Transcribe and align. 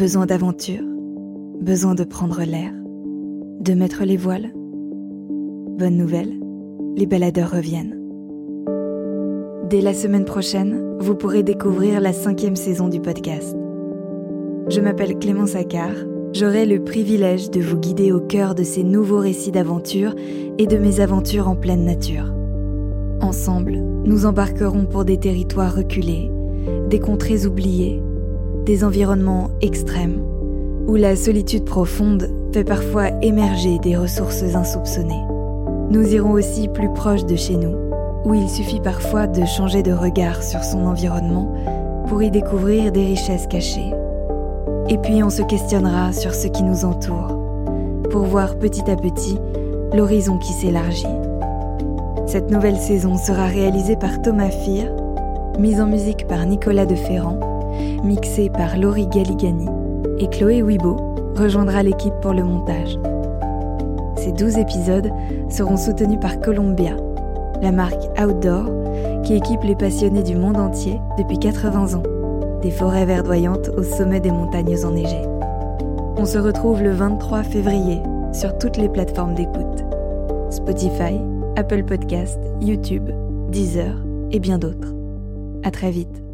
Besoin 0.00 0.24
d'aventure 0.24 0.82
Besoin 1.60 1.94
de 1.94 2.04
prendre 2.04 2.42
l'air 2.42 2.72
De 3.60 3.74
mettre 3.74 4.04
les 4.04 4.16
voiles 4.16 4.50
Bonne 4.54 5.98
nouvelle, 5.98 6.40
les 6.96 7.04
baladeurs 7.04 7.50
reviennent. 7.50 8.00
Dès 9.68 9.82
la 9.82 9.92
semaine 9.92 10.24
prochaine, 10.24 10.96
vous 11.00 11.14
pourrez 11.14 11.42
découvrir 11.42 12.00
la 12.00 12.14
cinquième 12.14 12.56
saison 12.56 12.88
du 12.88 12.98
podcast. 12.98 13.54
Je 14.70 14.80
m'appelle 14.80 15.18
Clémence 15.18 15.54
Accard, 15.54 15.92
j'aurai 16.32 16.64
le 16.64 16.82
privilège 16.82 17.50
de 17.50 17.60
vous 17.60 17.76
guider 17.76 18.10
au 18.10 18.20
cœur 18.20 18.54
de 18.54 18.62
ces 18.62 18.84
nouveaux 18.84 19.20
récits 19.20 19.52
d'aventure 19.52 20.14
et 20.56 20.66
de 20.66 20.78
mes 20.78 21.00
aventures 21.00 21.46
en 21.46 21.56
pleine 21.56 21.84
nature. 21.84 22.32
Ensemble, 23.20 23.76
nous 24.06 24.24
embarquerons 24.24 24.86
pour 24.86 25.04
des 25.04 25.18
territoires 25.18 25.76
reculés, 25.76 26.30
des 26.88 27.00
contrées 27.00 27.44
oubliées, 27.44 28.00
des 28.70 28.84
environnements 28.84 29.50
extrêmes, 29.62 30.22
où 30.86 30.94
la 30.94 31.16
solitude 31.16 31.64
profonde 31.64 32.30
fait 32.52 32.62
parfois 32.62 33.08
émerger 33.20 33.80
des 33.80 33.96
ressources 33.96 34.44
insoupçonnées. 34.44 35.24
Nous 35.90 36.14
irons 36.14 36.34
aussi 36.34 36.68
plus 36.68 36.88
proche 36.94 37.26
de 37.26 37.34
chez 37.34 37.56
nous, 37.56 37.74
où 38.24 38.32
il 38.32 38.48
suffit 38.48 38.78
parfois 38.78 39.26
de 39.26 39.44
changer 39.44 39.82
de 39.82 39.90
regard 39.90 40.40
sur 40.44 40.62
son 40.62 40.86
environnement 40.86 41.52
pour 42.06 42.22
y 42.22 42.30
découvrir 42.30 42.92
des 42.92 43.06
richesses 43.06 43.48
cachées. 43.48 43.92
Et 44.88 44.98
puis 44.98 45.20
on 45.24 45.30
se 45.30 45.42
questionnera 45.42 46.12
sur 46.12 46.32
ce 46.32 46.46
qui 46.46 46.62
nous 46.62 46.84
entoure, 46.84 47.36
pour 48.08 48.22
voir 48.22 48.56
petit 48.56 48.88
à 48.88 48.94
petit 48.94 49.36
l'horizon 49.92 50.38
qui 50.38 50.52
s'élargit. 50.52 51.16
Cette 52.28 52.52
nouvelle 52.52 52.78
saison 52.78 53.16
sera 53.16 53.46
réalisée 53.46 53.96
par 53.96 54.22
Thomas 54.22 54.50
Fir, 54.50 54.92
mise 55.58 55.80
en 55.80 55.86
musique 55.86 56.28
par 56.28 56.46
Nicolas 56.46 56.86
de 56.86 56.94
Ferrand, 56.94 57.49
mixée 58.04 58.50
par 58.50 58.76
Laurie 58.78 59.06
Galigani, 59.08 59.68
et 60.18 60.28
Chloé 60.28 60.62
Wibo 60.62 60.96
rejoindra 61.36 61.82
l'équipe 61.82 62.14
pour 62.20 62.32
le 62.32 62.44
montage. 62.44 62.98
Ces 64.16 64.32
12 64.32 64.58
épisodes 64.58 65.10
seront 65.48 65.76
soutenus 65.76 66.20
par 66.20 66.40
Columbia, 66.40 66.96
la 67.62 67.72
marque 67.72 68.02
Outdoor 68.20 68.66
qui 69.24 69.34
équipe 69.34 69.62
les 69.62 69.76
passionnés 69.76 70.22
du 70.22 70.36
monde 70.36 70.58
entier 70.58 71.00
depuis 71.18 71.38
80 71.38 71.94
ans, 71.94 72.02
des 72.62 72.70
forêts 72.70 73.06
verdoyantes 73.06 73.70
au 73.76 73.82
sommet 73.82 74.20
des 74.20 74.30
montagnes 74.30 74.84
enneigées. 74.84 75.26
On 76.16 76.26
se 76.26 76.38
retrouve 76.38 76.82
le 76.82 76.90
23 76.90 77.42
février 77.44 78.00
sur 78.32 78.56
toutes 78.58 78.76
les 78.76 78.88
plateformes 78.88 79.34
d'écoute. 79.34 79.84
Spotify, 80.50 81.18
Apple 81.56 81.84
Podcast, 81.84 82.38
YouTube, 82.60 83.10
Deezer 83.50 83.94
et 84.30 84.38
bien 84.38 84.58
d'autres. 84.58 84.94
À 85.62 85.70
très 85.70 85.90
vite. 85.90 86.29